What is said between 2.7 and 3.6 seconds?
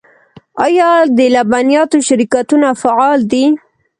فعال دي؟